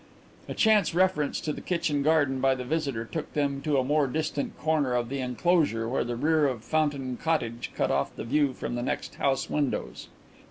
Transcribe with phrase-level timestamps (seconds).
[0.49, 4.07] A chance reference to the kitchen garden by the visitor took them to a more
[4.07, 8.53] distant corner of the enclosure where the rear of Fountain Cottage cut off the view
[8.53, 10.07] from the next house windows.